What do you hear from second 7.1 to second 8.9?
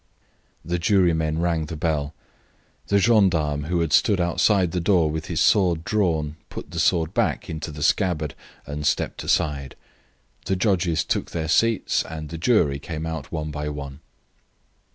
back into the scabbard and